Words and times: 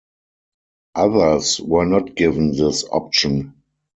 Others 0.95 1.59
were 1.61 1.85
not 1.85 2.15
given 2.15 2.57
this 2.57 2.83
option. 2.85 3.53